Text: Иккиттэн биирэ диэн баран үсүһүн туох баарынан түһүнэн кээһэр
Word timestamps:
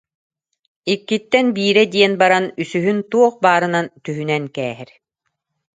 Иккиттэн 0.93 1.47
биирэ 1.55 1.83
диэн 1.93 2.13
баран 2.21 2.45
үсүһүн 2.61 2.99
туох 3.11 3.33
баарынан 3.43 3.85
түһүнэн 4.03 4.43
кээһэр 4.55 4.89